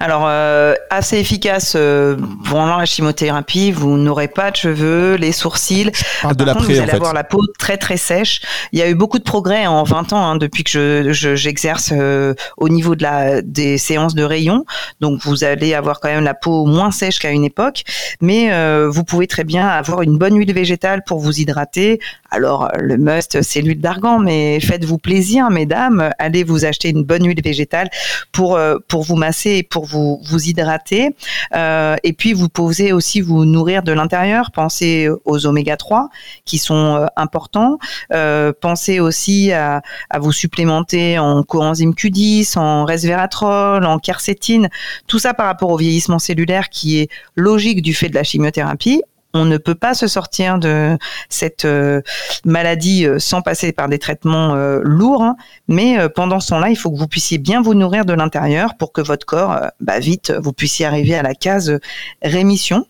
Alors, 0.00 0.22
euh, 0.26 0.74
assez 0.90 1.18
efficace 1.18 1.74
euh, 1.76 2.16
pendant 2.48 2.76
la 2.78 2.84
chimiothérapie, 2.86 3.70
vous 3.72 3.96
n'aurez 3.96 4.28
pas 4.28 4.50
de 4.50 4.56
cheveux, 4.56 5.14
les 5.16 5.32
sourcils. 5.32 5.90
Parle 6.22 6.36
de 6.36 6.44
l'après, 6.44 6.64
vous 6.64 6.78
en 6.78 6.82
allez 6.82 6.90
fait. 6.90 6.96
avoir 6.96 7.12
la 7.14 7.24
peau 7.24 7.40
très 7.58 7.76
très 7.76 7.96
sèche. 7.96 8.40
Il 8.72 8.78
y 8.78 8.82
a 8.82 8.88
eu 8.88 8.94
beaucoup 8.94 9.18
de 9.18 9.24
progrès 9.24 9.66
en 9.66 9.82
20 9.84 10.12
ans 10.12 10.24
hein, 10.30 10.36
depuis 10.36 10.64
que 10.64 10.70
je, 10.70 11.12
je- 11.12 11.34
j'exerce 11.36 11.90
euh, 11.92 12.34
au 12.56 12.68
niveau 12.68 12.94
de 12.94 13.02
la 13.02 13.42
des 13.42 13.78
séances 13.78 14.14
de 14.14 14.22
rayons. 14.24 14.64
Donc, 15.00 15.20
vous 15.22 15.44
allez 15.44 15.74
avoir 15.74 16.00
quand 16.00 16.08
même 16.08 16.24
la 16.24 16.34
peau 16.34 16.64
moins 16.64 16.90
sèche 16.90 17.18
qu'à 17.18 17.30
une 17.30 17.44
époque, 17.44 17.82
mais 18.20 18.52
euh, 18.52 18.88
vous 18.90 19.04
pouvez 19.04 19.26
très 19.26 19.44
bien 19.44 19.66
avoir 19.68 20.02
une 20.02 20.16
bonne 20.18 20.36
huile 20.36 20.52
végétale 20.54 21.02
pour 21.06 21.18
vous 21.18 21.40
hydrater. 21.40 22.00
Alors, 22.30 22.70
le 22.78 22.96
must, 22.98 23.42
c'est 23.42 23.60
l'huile 23.60 23.80
d'argan, 23.80 24.18
mais 24.18 24.60
faites-vous 24.60 24.98
plaisir, 24.98 25.50
mesdames. 25.50 26.10
Allez 26.18 26.44
vous 26.44 26.64
acheter 26.64 26.88
une 26.90 27.02
bonne 27.04 27.26
huile 27.26 27.42
végétale 27.42 27.88
pour 28.32 28.58
pour 28.88 29.02
vous 29.02 29.16
masser 29.16 29.57
pour 29.62 29.86
vous 29.86 30.20
vous 30.24 30.48
hydrater. 30.48 31.14
Euh, 31.54 31.96
et 32.02 32.12
puis 32.12 32.32
vous 32.32 32.48
pouvez 32.48 32.92
aussi 32.92 33.20
vous 33.20 33.44
nourrir 33.44 33.82
de 33.82 33.92
l'intérieur. 33.92 34.50
Pensez 34.50 35.08
aux 35.24 35.46
oméga 35.46 35.76
3 35.76 36.08
qui 36.44 36.58
sont 36.58 36.96
euh, 36.96 37.06
importants. 37.16 37.78
Euh, 38.12 38.52
pensez 38.58 39.00
aussi 39.00 39.52
à, 39.52 39.82
à 40.10 40.18
vous 40.18 40.32
supplémenter 40.32 41.18
en 41.18 41.42
coenzyme 41.42 41.92
Q10, 41.92 42.58
en 42.58 42.84
resveratrol, 42.84 43.84
en 43.84 43.98
quercétine. 43.98 44.68
Tout 45.06 45.18
ça 45.18 45.34
par 45.34 45.46
rapport 45.46 45.70
au 45.70 45.76
vieillissement 45.76 46.18
cellulaire 46.18 46.68
qui 46.68 46.98
est 46.98 47.08
logique 47.34 47.82
du 47.82 47.94
fait 47.94 48.08
de 48.08 48.14
la 48.14 48.24
chimiothérapie. 48.24 49.02
On 49.34 49.44
ne 49.44 49.58
peut 49.58 49.74
pas 49.74 49.92
se 49.92 50.06
sortir 50.06 50.58
de 50.58 50.96
cette 51.28 51.66
euh, 51.66 52.00
maladie 52.46 53.04
euh, 53.04 53.18
sans 53.18 53.42
passer 53.42 53.72
par 53.72 53.88
des 53.88 53.98
traitements 53.98 54.54
euh, 54.54 54.80
lourds, 54.82 55.22
hein. 55.22 55.36
mais 55.68 55.98
pendant 56.14 56.40
ce 56.40 56.48
temps-là, 56.48 56.70
il 56.70 56.76
faut 56.76 56.90
que 56.90 56.96
vous 56.96 57.08
puissiez 57.08 57.36
bien 57.36 57.60
vous 57.60 57.74
nourrir 57.74 58.06
de 58.06 58.14
l'intérieur 58.14 58.76
pour 58.76 58.90
que 58.92 59.02
votre 59.02 59.26
corps, 59.26 59.60
bah, 59.80 59.98
vite, 59.98 60.32
vous 60.42 60.54
puissiez 60.54 60.86
arriver 60.86 61.14
à 61.14 61.22
la 61.22 61.34
case 61.34 61.78
rémission. 62.22 62.86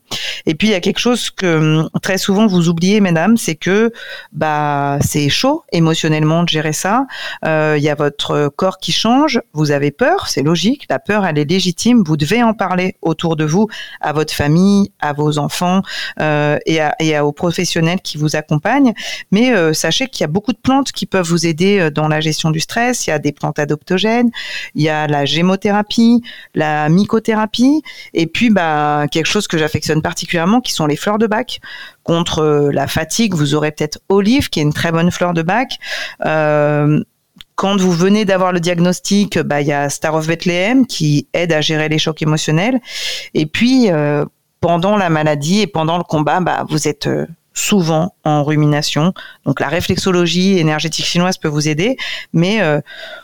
Et 0.46 0.54
puis 0.54 0.68
il 0.68 0.70
y 0.70 0.74
a 0.74 0.80
quelque 0.80 1.00
chose 1.00 1.30
que 1.30 1.80
hum, 1.80 1.90
très 2.02 2.18
souvent 2.18 2.46
vous 2.46 2.68
oubliez, 2.68 3.00
mesdames, 3.00 3.36
c'est 3.36 3.56
que 3.56 3.92
bah 4.32 4.98
c'est 5.00 5.28
chaud 5.28 5.64
émotionnellement 5.72 6.44
de 6.44 6.48
gérer 6.48 6.72
ça. 6.72 7.06
Il 7.44 7.82
y 7.82 7.88
a 7.88 7.94
votre 7.94 8.48
corps 8.48 8.78
qui 8.78 8.92
change, 8.92 9.40
vous 9.52 9.72
avez 9.72 9.90
peur, 9.90 10.28
c'est 10.28 10.42
logique. 10.42 10.86
La 10.88 10.98
peur, 10.98 11.26
elle 11.26 11.38
est 11.38 11.50
légitime. 11.50 12.02
Vous 12.06 12.16
devez 12.16 12.42
en 12.42 12.54
parler 12.54 12.96
autour 13.02 13.36
de 13.36 13.44
vous, 13.44 13.68
à 14.00 14.12
votre 14.12 14.32
famille, 14.32 14.92
à 15.00 15.12
vos 15.12 15.38
enfants 15.38 15.82
et, 16.66 16.80
à, 16.80 16.94
et 17.00 17.16
à- 17.16 17.24
aux 17.24 17.32
professionnels 17.32 18.00
qui 18.02 18.18
vous 18.18 18.36
accompagnent. 18.36 18.92
Mais 19.30 19.52
euh, 19.52 19.72
sachez 19.72 20.06
qu'il 20.06 20.22
y 20.22 20.24
a 20.24 20.28
beaucoup 20.28 20.52
de 20.52 20.58
plantes 20.58 20.92
qui 20.92 21.06
peuvent 21.06 21.26
vous 21.26 21.46
aider 21.46 21.78
euh, 21.78 21.90
dans 21.90 22.08
la 22.08 22.20
gestion 22.20 22.50
du 22.50 22.60
stress. 22.60 23.06
Il 23.06 23.10
y 23.10 23.12
a 23.12 23.18
des 23.18 23.32
plantes 23.32 23.58
adoptogènes, 23.58 24.30
il 24.74 24.82
y 24.82 24.88
a 24.88 25.06
la 25.06 25.24
gémothérapie, 25.24 26.22
la 26.54 26.88
mycothérapie, 26.88 27.82
et 28.14 28.26
puis 28.26 28.50
bah, 28.50 29.06
quelque 29.10 29.26
chose 29.26 29.46
que 29.48 29.58
j'affectionne 29.58 30.02
particulièrement, 30.02 30.60
qui 30.60 30.72
sont 30.72 30.86
les 30.86 30.96
fleurs 30.96 31.18
de 31.18 31.26
bac. 31.26 31.60
Contre 32.02 32.38
euh, 32.40 32.70
la 32.72 32.86
fatigue, 32.86 33.34
vous 33.34 33.54
aurez 33.54 33.70
peut-être 33.70 33.98
olive, 34.08 34.48
qui 34.48 34.60
est 34.60 34.62
une 34.62 34.72
très 34.72 34.92
bonne 34.92 35.10
fleur 35.10 35.34
de 35.34 35.42
bac. 35.42 35.78
Euh, 36.24 37.00
quand 37.54 37.76
vous 37.76 37.92
venez 37.92 38.24
d'avoir 38.24 38.52
le 38.52 38.60
diagnostic, 38.60 39.38
bah, 39.40 39.60
il 39.60 39.66
y 39.66 39.72
a 39.72 39.90
Star 39.90 40.14
of 40.14 40.26
Bethlehem 40.26 40.86
qui 40.86 41.26
aide 41.32 41.52
à 41.52 41.60
gérer 41.60 41.88
les 41.88 41.98
chocs 41.98 42.22
émotionnels. 42.22 42.80
Et 43.34 43.46
puis, 43.46 43.90
euh, 43.90 44.24
pendant 44.60 44.96
la 44.96 45.08
maladie 45.08 45.60
et 45.60 45.66
pendant 45.66 45.98
le 45.98 46.04
combat, 46.04 46.40
bah, 46.40 46.64
vous 46.68 46.88
êtes 46.88 47.06
euh, 47.06 47.26
souvent 47.58 48.14
en 48.24 48.44
rumination. 48.44 49.12
Donc, 49.44 49.60
la 49.60 49.68
réflexologie 49.68 50.58
énergétique 50.58 51.04
chinoise 51.04 51.38
peut 51.38 51.48
vous 51.48 51.68
aider. 51.68 51.96
Mais 52.32 52.60
euh, 52.62 52.80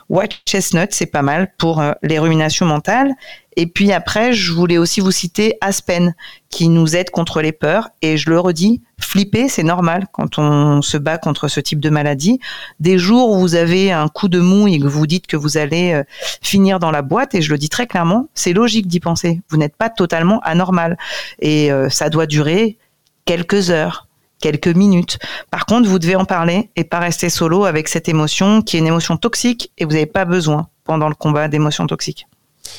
White 0.09 0.43
Chestnut, 0.47 0.93
c'est 0.93 1.07
pas 1.07 1.23
mal 1.23 1.53
pour 1.59 1.81
euh, 1.81 1.93
les 2.03 2.19
ruminations 2.19 2.67
mentales. 2.67 3.13
Et 3.57 3.67
puis 3.67 3.93
après, 3.93 4.33
je 4.33 4.53
voulais 4.53 4.79
aussi 4.79 5.01
vous 5.01 5.11
citer 5.11 5.57
Aspen, 5.61 6.15
qui 6.51 6.69
nous 6.69 6.97
aide 6.97 7.11
contre 7.11 7.41
les 7.41 7.53
peurs. 7.53 7.91
Et 8.03 8.17
je 8.17 8.31
le 8.31 8.39
redis, 8.41 8.83
flipper, 8.99 9.49
c'est 9.49 9.63
normal 9.63 10.07
quand 10.13 10.39
on 10.39 10.83
se 10.83 10.97
bat 10.97 11.19
contre 11.19 11.49
ce 11.49 11.61
type 11.61 11.81
de 11.81 11.91
maladie. 11.91 12.41
Des 12.81 12.99
jours 12.99 13.31
où 13.31 13.39
vous 13.39 13.55
avez 13.55 13.93
un 13.93 14.09
coup 14.09 14.29
de 14.29 14.41
mou 14.41 14.67
et 14.69 14.79
que 14.79 14.87
vous 14.87 15.07
dites 15.07 15.27
que 15.27 15.37
vous 15.37 15.57
allez 15.57 15.93
euh, 15.93 16.03
finir 16.43 16.79
dans 16.79 16.91
la 16.91 17.03
boîte, 17.03 17.35
et 17.35 17.43
je 17.43 17.51
le 17.51 17.59
dis 17.59 17.69
très 17.69 17.87
clairement, 17.87 18.29
c'est 18.35 18.53
logique 18.53 18.87
d'y 18.87 19.01
penser. 19.01 19.41
Vous 19.49 19.57
n'êtes 19.57 19.77
pas 19.77 19.91
totalement 19.91 20.41
anormal. 20.41 20.99
Et 21.39 21.73
euh, 21.73 21.89
ça 21.89 22.11
doit 22.11 22.27
durer 22.27 22.79
quelques 23.25 23.71
heures 23.71 24.09
quelques 24.41 24.69
minutes. 24.69 25.19
Par 25.51 25.65
contre, 25.65 25.89
vous 25.89 25.99
devez 25.99 26.17
en 26.17 26.27
parler 26.27 26.69
et 26.77 26.85
pas 26.85 26.99
rester 26.99 27.31
solo 27.31 27.65
avec 27.65 27.89
cette 27.89 28.11
émotion 28.11 28.61
qui 28.61 28.77
est 28.77 28.81
une 28.81 28.87
émotion 28.87 29.17
toxique 29.17 29.73
et 29.79 29.87
vous 29.87 29.93
n'avez 29.93 30.05
pas 30.05 30.27
besoin 30.27 30.69
pendant 30.85 31.09
le 31.09 31.15
combat 31.15 31.49
d'émotions 31.49 31.87
toxiques. 31.87 32.27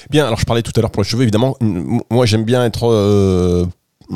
Bien, 0.10 0.26
alors 0.26 0.40
je 0.40 0.46
parlais 0.46 0.62
tout 0.62 0.72
à 0.76 0.82
l'heure 0.82 0.92
pour 0.92 1.04
les 1.04 1.10
cheveux, 1.10 1.24
évidemment. 1.24 1.58
Moi, 1.62 2.26
j'aime 2.26 2.44
bien 2.44 2.66
être 2.66 2.88
euh, 2.90 3.66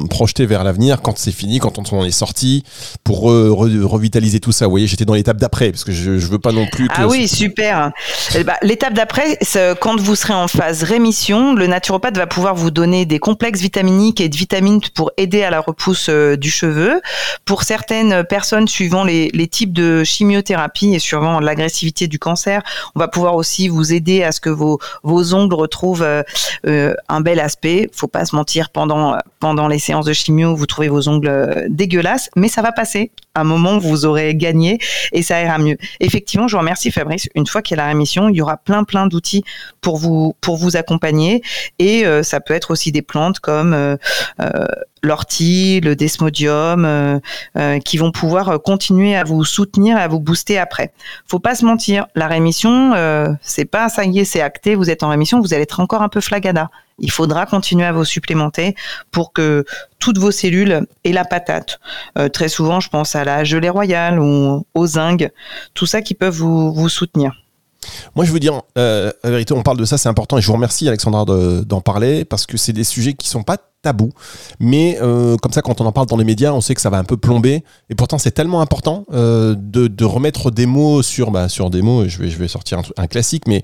projeté 0.09 0.45
vers 0.45 0.63
l'avenir 0.63 1.01
quand 1.01 1.17
c'est 1.17 1.31
fini, 1.31 1.59
quand 1.59 1.77
on 1.93 2.05
est 2.05 2.11
sorti, 2.11 2.63
pour 3.03 3.29
re- 3.29 3.49
re- 3.49 3.83
revitaliser 3.83 4.39
tout 4.39 4.51
ça. 4.51 4.65
Vous 4.65 4.71
voyez, 4.71 4.87
j'étais 4.87 5.05
dans 5.05 5.13
l'étape 5.13 5.37
d'après, 5.37 5.71
parce 5.71 5.83
que 5.83 5.91
je, 5.91 6.17
je 6.19 6.27
veux 6.27 6.39
pas 6.39 6.51
non 6.51 6.67
plus 6.71 6.87
que. 6.87 6.93
Ah 6.97 7.07
oui, 7.07 7.27
super. 7.27 7.91
Eh 8.35 8.43
ben, 8.43 8.53
L'étape 8.61 8.93
d'après, 8.93 9.37
quand 9.81 9.99
vous 9.99 10.15
serez 10.15 10.33
en 10.33 10.47
phase 10.47 10.83
rémission, 10.83 11.53
le 11.55 11.67
naturopathe 11.67 12.17
va 12.17 12.27
pouvoir 12.27 12.55
vous 12.55 12.71
donner 12.71 13.05
des 13.05 13.19
complexes 13.19 13.61
vitaminiques 13.61 14.21
et 14.21 14.29
de 14.29 14.35
vitamines 14.35 14.81
pour 14.93 15.11
aider 15.17 15.43
à 15.43 15.49
la 15.49 15.59
repousse 15.59 16.07
euh, 16.09 16.35
du 16.37 16.51
cheveu. 16.51 17.01
Pour 17.45 17.63
certaines 17.63 18.23
personnes, 18.23 18.67
suivant 18.67 19.03
les, 19.03 19.29
les 19.33 19.47
types 19.47 19.73
de 19.73 20.03
chimiothérapie 20.03 20.93
et 20.93 20.99
suivant 20.99 21.39
l'agressivité 21.39 22.07
du 22.07 22.19
cancer, 22.19 22.61
on 22.95 22.99
va 22.99 23.07
pouvoir 23.07 23.35
aussi 23.35 23.67
vous 23.67 23.93
aider 23.93 24.23
à 24.23 24.31
ce 24.31 24.39
que 24.39 24.49
vos, 24.49 24.79
vos 25.03 25.33
ongles 25.33 25.55
retrouvent 25.55 26.03
euh, 26.03 26.21
euh, 26.67 26.93
un 27.07 27.21
bel 27.21 27.39
aspect. 27.39 27.89
Faut 27.93 28.07
pas 28.07 28.25
se 28.25 28.35
mentir, 28.35 28.69
pendant, 28.69 29.17
pendant 29.39 29.67
les 29.67 29.78
séances 29.79 30.05
de 30.05 30.13
chimio, 30.13 30.55
vous 30.55 30.65
trouvez 30.65 30.89
vos 30.89 31.07
ongles 31.07 31.27
euh, 31.27 31.67
dégueulasses, 31.69 32.29
mais 32.35 32.47
ça 32.47 32.61
va 32.61 32.71
passer. 32.71 33.11
À 33.35 33.41
un 33.41 33.43
moment, 33.43 33.77
vous 33.77 34.05
aurez 34.05 34.35
gagné 34.35 34.79
et 35.11 35.21
ça 35.21 35.41
ira 35.41 35.57
mieux. 35.57 35.77
Effectivement, 35.99 36.47
je 36.47 36.55
vous 36.55 36.59
remercie 36.59 36.91
Fabrice. 36.91 37.29
Une 37.35 37.47
fois 37.47 37.61
qu'il 37.61 37.77
y 37.77 37.79
a 37.79 37.83
la 37.83 37.89
rémission, 37.89 38.29
il 38.29 38.35
y 38.35 38.41
aura 38.41 38.57
plein 38.57 38.83
plein 38.83 39.07
d'outils 39.07 39.43
pour 39.81 39.97
vous 39.97 40.35
pour 40.41 40.57
vous 40.57 40.75
accompagner 40.75 41.41
et 41.77 42.05
euh, 42.05 42.23
ça 42.23 42.39
peut 42.39 42.53
être 42.53 42.71
aussi 42.71 42.91
des 42.91 43.01
plantes 43.01 43.39
comme 43.39 43.73
euh, 43.73 43.97
l'ortie, 45.01 45.79
le 45.79 45.95
desmodium, 45.95 47.21
qui 47.85 47.97
vont 47.97 48.11
pouvoir 48.11 48.61
continuer 48.61 49.15
à 49.15 49.23
vous 49.23 49.45
soutenir, 49.45 49.95
à 49.95 50.07
vous 50.09 50.19
booster 50.19 50.57
après. 50.57 50.91
Faut 51.25 51.39
pas 51.39 51.55
se 51.55 51.63
mentir, 51.63 52.07
la 52.15 52.27
rémission, 52.27 52.93
c'est 53.41 53.63
pas 53.63 53.87
ça 53.87 54.03
y 54.03 54.19
est, 54.19 54.25
c'est 54.25 54.41
acté, 54.41 54.75
vous 54.75 54.89
êtes 54.89 55.03
en 55.03 55.09
rémission, 55.09 55.39
vous 55.39 55.53
allez 55.53 55.63
être 55.63 55.79
encore 55.79 56.01
un 56.01 56.09
peu 56.09 56.19
flagada. 56.19 56.69
Il 56.99 57.11
faudra 57.11 57.45
continuer 57.45 57.85
à 57.85 57.91
vous 57.91 58.05
supplémenter 58.05 58.75
pour 59.11 59.33
que 59.33 59.65
toutes 59.99 60.17
vos 60.17 60.31
cellules 60.31 60.85
aient 61.03 61.11
la 61.11 61.25
patate. 61.25 61.79
Euh, 62.17 62.29
très 62.29 62.49
souvent, 62.49 62.79
je 62.79 62.89
pense 62.89 63.15
à 63.15 63.23
la 63.23 63.43
gelée 63.43 63.69
royale 63.69 64.19
ou 64.19 64.65
au 64.73 64.87
zinc, 64.87 65.29
tout 65.73 65.85
ça 65.85 66.01
qui 66.01 66.13
peuvent 66.13 66.35
vous, 66.35 66.89
soutenir. 66.89 67.33
Moi, 68.15 68.25
je 68.25 68.31
veux 68.31 68.39
dire, 68.39 68.61
euh, 68.77 69.11
la 69.23 69.29
vérité, 69.29 69.53
on 69.53 69.63
parle 69.63 69.77
de 69.77 69.85
ça, 69.85 69.97
c'est 69.97 70.09
important, 70.09 70.37
et 70.37 70.41
je 70.41 70.47
vous 70.47 70.53
remercie, 70.53 70.87
Alexandra, 70.87 71.23
de- 71.25 71.63
d'en 71.63 71.81
parler, 71.81 72.25
parce 72.25 72.45
que 72.45 72.57
c'est 72.57 72.73
des 72.73 72.83
sujets 72.83 73.13
qui 73.13 73.29
sont 73.29 73.43
pas 73.43 73.57
tabous, 73.81 74.11
mais 74.59 74.97
euh, 75.01 75.37
comme 75.37 75.53
ça, 75.53 75.61
quand 75.61 75.79
on 75.79 75.85
en 75.85 75.93
parle 75.93 76.07
dans 76.07 76.17
les 76.17 76.25
médias, 76.25 76.51
on 76.51 76.59
sait 76.59 76.75
que 76.75 76.81
ça 76.81 76.89
va 76.89 76.97
un 76.97 77.05
peu 77.05 77.15
plomber, 77.15 77.63
et 77.89 77.95
pourtant, 77.95 78.17
c'est 78.17 78.31
tellement 78.31 78.61
important 78.61 79.05
euh, 79.13 79.55
de, 79.57 80.03
remettre 80.03 80.51
des 80.51 80.65
mots 80.65 81.01
sur, 81.01 81.31
bah, 81.31 81.47
des 81.71 81.81
mots, 81.81 82.07
je 82.07 82.21
vais, 82.21 82.47
sortir 82.49 82.81
un, 82.97 83.07
classique, 83.07 83.47
mais 83.47 83.63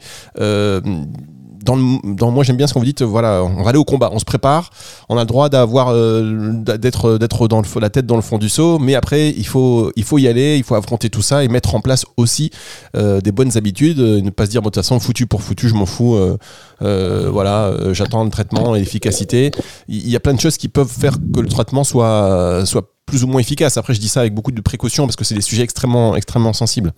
dans, 1.65 1.75
le- 1.75 2.31
moi 2.31 2.43
j'aime 2.43 2.57
bien 2.57 2.67
ce 2.67 2.73
qu'on 2.73 2.79
vous 2.79 2.85
dites 2.85 3.01
voilà 3.01 3.43
on 3.43 3.63
va 3.63 3.69
aller 3.69 3.79
au 3.79 3.83
combat. 3.83 4.09
On 4.13 4.19
se 4.19 4.25
prépare 4.25 4.69
on 5.09 5.17
a 5.17 5.21
le 5.21 5.25
droit 5.25 5.49
d'avoir 5.49 5.89
euh, 5.89 6.51
d'être 6.53 7.17
d'être 7.17 7.47
dans 7.47 7.61
le 7.61 7.79
la 7.81 7.89
tête 7.89 8.05
dans 8.05 8.15
le 8.15 8.21
fond 8.21 8.37
du 8.37 8.49
seau 8.49 8.79
mais 8.79 8.95
après 8.95 9.29
il 9.31 9.45
faut 9.47 9.91
il 9.95 10.03
faut 10.03 10.17
y 10.17 10.27
aller 10.27 10.57
il 10.57 10.63
faut 10.63 10.75
affronter 10.75 11.09
tout 11.09 11.21
ça 11.21 11.43
et 11.43 11.47
mettre 11.47 11.75
en 11.75 11.81
place 11.81 12.05
aussi 12.17 12.51
euh, 12.95 13.19
des 13.21 13.31
bonnes 13.31 13.57
habitudes 13.57 13.99
euh, 13.99 14.21
ne 14.21 14.29
pas 14.29 14.45
se 14.45 14.51
dire 14.51 14.61
de 14.61 14.65
toute 14.67 14.75
façon 14.75 14.99
foutu 14.99 15.25
pour 15.27 15.41
foutu 15.41 15.67
je 15.67 15.73
m'en 15.73 15.85
fous 15.85 16.15
euh, 16.15 16.37
euh, 16.81 17.29
voilà 17.31 17.65
euh, 17.65 17.93
j'attends 17.93 18.23
le 18.23 18.29
traitement 18.29 18.75
et 18.75 18.79
l'efficacité. 18.79 19.51
Il 19.87 20.09
y 20.09 20.15
a 20.15 20.19
plein 20.19 20.33
de 20.33 20.39
choses 20.39 20.57
qui 20.57 20.67
peuvent 20.67 20.87
faire 20.89 21.15
que 21.33 21.39
le 21.39 21.47
traitement 21.49 21.83
soit 21.83 22.63
soit 22.65 22.83
plus 23.05 23.23
ou 23.23 23.27
moins 23.27 23.39
efficace. 23.39 23.77
Après 23.77 23.93
je 23.93 23.99
dis 23.99 24.09
ça 24.09 24.21
avec 24.21 24.33
beaucoup 24.33 24.51
de 24.51 24.61
précautions 24.61 25.05
parce 25.05 25.15
que 25.15 25.23
c'est 25.23 25.35
des 25.35 25.41
sujets 25.41 25.63
extrêmement 25.63 26.15
extrêmement 26.15 26.53
sensibles 26.53 26.93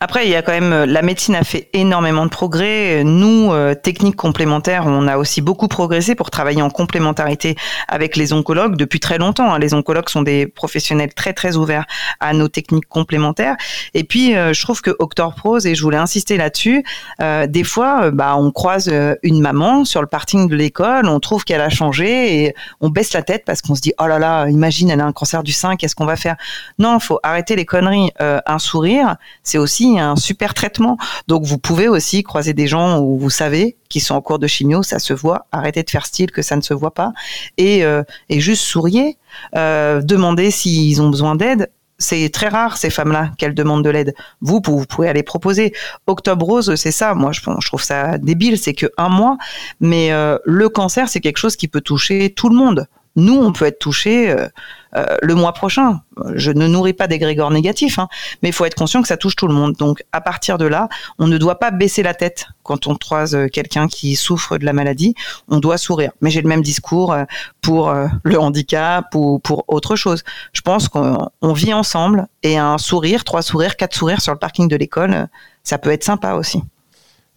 Après, 0.00 0.26
il 0.26 0.30
y 0.30 0.34
a 0.34 0.42
quand 0.42 0.52
même 0.52 0.84
la 0.84 1.02
médecine 1.02 1.34
a 1.34 1.44
fait 1.44 1.68
énormément 1.72 2.24
de 2.24 2.30
progrès. 2.30 3.02
Nous, 3.04 3.52
euh, 3.52 3.74
techniques 3.74 4.16
complémentaires, 4.16 4.84
on 4.86 5.06
a 5.06 5.16
aussi 5.16 5.40
beaucoup 5.40 5.68
progressé 5.68 6.14
pour 6.14 6.30
travailler 6.30 6.62
en 6.62 6.70
complémentarité 6.70 7.56
avec 7.88 8.16
les 8.16 8.32
oncologues 8.32 8.76
depuis 8.76 9.00
très 9.00 9.18
longtemps. 9.18 9.52
hein. 9.52 9.58
Les 9.58 9.74
oncologues 9.74 10.08
sont 10.08 10.22
des 10.22 10.46
professionnels 10.46 11.14
très 11.14 11.32
très 11.32 11.56
ouverts 11.56 11.84
à 12.20 12.32
nos 12.32 12.48
techniques 12.48 12.88
complémentaires. 12.88 13.56
Et 13.94 14.04
puis, 14.04 14.36
euh, 14.36 14.52
je 14.52 14.60
trouve 14.62 14.80
que 14.80 14.90
Octorprose, 14.98 15.66
et 15.66 15.74
je 15.74 15.82
voulais 15.82 15.96
insister 15.98 16.36
là-dessus, 16.36 16.84
euh, 17.20 17.46
des 17.46 17.64
fois, 17.64 18.04
euh, 18.04 18.10
bah, 18.10 18.36
on 18.36 18.50
croise 18.50 18.88
euh, 18.92 19.14
une 19.22 19.40
maman 19.40 19.84
sur 19.84 20.00
le 20.00 20.06
parking 20.06 20.48
de 20.48 20.56
l'école, 20.56 21.06
on 21.06 21.20
trouve 21.20 21.44
qu'elle 21.44 21.60
a 21.60 21.68
changé 21.70 22.44
et 22.44 22.54
on 22.80 22.88
baisse 22.88 23.12
la 23.12 23.22
tête 23.22 23.44
parce 23.44 23.62
qu'on 23.62 23.74
se 23.74 23.80
dit 23.80 23.92
oh 24.00 24.06
là 24.06 24.18
là, 24.18 24.48
imagine, 24.48 24.90
elle 24.90 25.00
a 25.00 25.06
un 25.06 25.12
cancer 25.12 25.42
du 25.42 25.52
sein, 25.52 25.76
qu'est-ce 25.76 25.94
qu'on 25.94 26.06
va 26.06 26.16
faire? 26.16 26.36
Non, 26.78 26.98
faut 26.98 27.20
arrêter 27.22 27.56
les 27.56 27.64
conneries. 27.64 28.10
Euh, 28.20 28.38
un 28.46 28.58
sourire, 28.58 29.16
c'est 29.42 29.58
aussi 29.60 29.98
un 29.98 30.16
super 30.16 30.54
traitement. 30.54 30.96
Donc 31.28 31.44
vous 31.44 31.58
pouvez 31.58 31.88
aussi 31.88 32.22
croiser 32.22 32.54
des 32.54 32.66
gens 32.66 32.98
où 33.00 33.18
vous 33.18 33.30
savez 33.30 33.76
qui 33.88 34.00
sont 34.00 34.14
en 34.14 34.20
cours 34.20 34.38
de 34.38 34.46
chimio, 34.46 34.82
ça 34.82 34.98
se 34.98 35.12
voit. 35.12 35.46
Arrêtez 35.52 35.82
de 35.82 35.90
faire 35.90 36.06
style 36.06 36.30
que 36.30 36.42
ça 36.42 36.56
ne 36.56 36.62
se 36.62 36.74
voit 36.74 36.94
pas 36.94 37.12
et, 37.58 37.84
euh, 37.84 38.02
et 38.28 38.40
juste 38.40 38.62
souriez. 38.62 39.18
Euh, 39.56 40.00
demandez 40.02 40.50
s'ils 40.50 41.00
ont 41.02 41.10
besoin 41.10 41.36
d'aide 41.36 41.70
c'est 42.00 42.30
très 42.30 42.48
rare 42.48 42.76
ces 42.78 42.90
femmes-là 42.90 43.30
qu'elles 43.38 43.54
demandent 43.54 43.84
de 43.84 43.90
l'aide. 43.90 44.14
Vous, 44.40 44.60
vous 44.64 44.86
pouvez 44.86 45.08
aller 45.08 45.22
proposer. 45.22 45.72
Octobre 46.06 46.46
Rose, 46.46 46.74
c'est 46.74 46.90
ça. 46.90 47.14
Moi, 47.14 47.30
je, 47.32 47.40
trouve 47.66 47.82
ça 47.82 48.18
débile. 48.18 48.58
C'est 48.58 48.72
que 48.72 48.86
un 48.96 49.10
mois, 49.10 49.36
mais 49.80 50.10
euh, 50.10 50.38
le 50.44 50.68
cancer, 50.68 51.08
c'est 51.08 51.20
quelque 51.20 51.36
chose 51.36 51.56
qui 51.56 51.68
peut 51.68 51.82
toucher 51.82 52.30
tout 52.30 52.48
le 52.48 52.56
monde. 52.56 52.86
Nous, 53.16 53.34
on 53.34 53.52
peut 53.52 53.66
être 53.66 53.78
touché 53.78 54.30
euh, 54.30 54.48
euh, 54.96 55.16
le 55.22 55.34
mois 55.34 55.52
prochain. 55.52 56.00
Je 56.34 56.50
ne 56.50 56.66
nourris 56.66 56.92
pas 56.92 57.06
d'égrégores 57.06 57.50
négatifs, 57.50 57.98
hein, 57.98 58.08
mais 58.42 58.48
il 58.48 58.52
faut 58.52 58.64
être 58.64 58.74
conscient 58.74 59.02
que 59.02 59.08
ça 59.08 59.16
touche 59.16 59.36
tout 59.36 59.46
le 59.46 59.54
monde. 59.54 59.74
Donc, 59.74 60.02
à 60.12 60.20
partir 60.20 60.58
de 60.58 60.66
là, 60.66 60.88
on 61.18 61.28
ne 61.28 61.38
doit 61.38 61.58
pas 61.58 61.70
baisser 61.70 62.02
la 62.02 62.14
tête 62.14 62.46
quand 62.64 62.88
on 62.88 62.96
croise 62.96 63.36
quelqu'un 63.52 63.86
qui 63.86 64.16
souffre 64.16 64.58
de 64.58 64.64
la 64.64 64.72
maladie. 64.72 65.14
On 65.48 65.58
doit 65.58 65.78
sourire. 65.78 66.10
Mais 66.20 66.30
j'ai 66.30 66.42
le 66.42 66.48
même 66.48 66.62
discours 66.62 67.12
euh, 67.12 67.24
pour 67.62 67.90
euh, 67.90 68.08
le 68.24 68.38
handicap 68.38 69.14
ou 69.14 69.38
pour 69.38 69.64
autre 69.68 69.94
chose. 69.94 70.24
Je 70.52 70.60
pense 70.60 70.88
qu'on 70.88 71.52
vit 71.52 71.72
ensemble 71.72 72.26
et 72.42 72.58
un 72.58 72.78
sourire, 72.78 73.22
trois 73.24 73.42
sourires, 73.42 73.76
quatre 73.76 73.94
sourires 73.94 74.20
sur 74.20 74.32
le 74.32 74.38
parking 74.38 74.66
de 74.68 74.76
l'école, 74.76 75.28
ça 75.62 75.78
peut 75.78 75.90
être 75.90 76.04
sympa 76.04 76.34
aussi. 76.34 76.62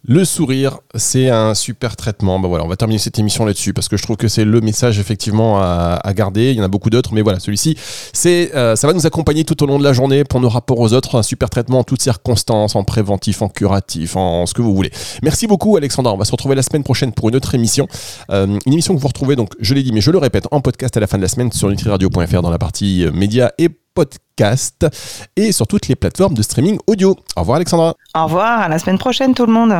Le 0.06 0.26
sourire, 0.26 0.80
c'est 0.94 1.30
un 1.30 1.54
super 1.54 1.96
traitement. 1.96 2.38
Ben 2.38 2.46
voilà, 2.46 2.62
on 2.64 2.68
va 2.68 2.76
terminer 2.76 2.98
cette 2.98 3.18
émission 3.18 3.46
là-dessus 3.46 3.72
parce 3.72 3.88
que 3.88 3.96
je 3.96 4.02
trouve 4.02 4.18
que 4.18 4.28
c'est 4.28 4.44
le 4.44 4.60
message 4.60 4.98
effectivement 4.98 5.58
à, 5.62 5.98
à, 6.04 6.12
garder. 6.12 6.50
Il 6.50 6.58
y 6.58 6.60
en 6.60 6.64
a 6.64 6.68
beaucoup 6.68 6.90
d'autres, 6.90 7.14
mais 7.14 7.22
voilà, 7.22 7.40
celui-ci, 7.40 7.78
c'est, 8.12 8.54
euh, 8.54 8.76
ça 8.76 8.86
va 8.86 8.92
nous 8.92 9.06
accompagner 9.06 9.44
tout 9.44 9.62
au 9.62 9.66
long 9.66 9.78
de 9.78 9.84
la 9.84 9.94
journée 9.94 10.24
pour 10.24 10.40
nos 10.40 10.50
rapports 10.50 10.78
aux 10.78 10.92
autres. 10.92 11.16
Un 11.16 11.22
super 11.22 11.48
traitement 11.48 11.78
en 11.78 11.84
toutes 11.84 12.02
circonstances, 12.02 12.76
en 12.76 12.84
préventif, 12.84 13.40
en 13.40 13.48
curatif, 13.48 14.14
en, 14.16 14.44
ce 14.44 14.52
que 14.52 14.60
vous 14.60 14.74
voulez. 14.74 14.90
Merci 15.22 15.46
beaucoup, 15.46 15.78
Alexandra. 15.78 16.12
On 16.12 16.18
va 16.18 16.26
se 16.26 16.32
retrouver 16.32 16.54
la 16.54 16.62
semaine 16.62 16.84
prochaine 16.84 17.12
pour 17.12 17.30
une 17.30 17.36
autre 17.36 17.54
émission. 17.54 17.88
Euh, 18.30 18.58
une 18.66 18.72
émission 18.74 18.94
que 18.94 19.00
vous 19.00 19.08
retrouvez, 19.08 19.36
donc, 19.36 19.52
je 19.58 19.72
l'ai 19.72 19.82
dit, 19.82 19.92
mais 19.92 20.02
je 20.02 20.10
le 20.10 20.18
répète, 20.18 20.48
en 20.50 20.60
podcast 20.60 20.94
à 20.98 21.00
la 21.00 21.06
fin 21.06 21.16
de 21.16 21.22
la 21.22 21.28
semaine 21.28 21.50
sur 21.50 21.70
nutriradio.fr 21.70 22.42
dans 22.42 22.50
la 22.50 22.58
partie 22.58 23.06
euh, 23.06 23.10
médias 23.10 23.52
et 23.56 23.70
podcast 23.94 24.86
et 25.36 25.52
sur 25.52 25.66
toutes 25.66 25.88
les 25.88 25.96
plateformes 25.96 26.34
de 26.34 26.42
streaming 26.42 26.78
audio. 26.86 27.16
Au 27.36 27.40
revoir 27.40 27.56
Alexandra. 27.56 27.94
Au 28.14 28.24
revoir, 28.24 28.60
à 28.60 28.68
la 28.68 28.78
semaine 28.78 28.98
prochaine 28.98 29.34
tout 29.34 29.46
le 29.46 29.52
monde. 29.52 29.72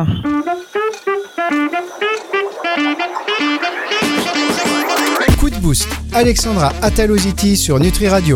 Coup 5.39 5.49
de 5.49 5.57
boost, 5.57 5.87
Alexandra 6.13 6.71
Ataloziti 6.81 7.55
sur 7.57 7.79
Nutri 7.79 8.07
Radio. 8.07 8.33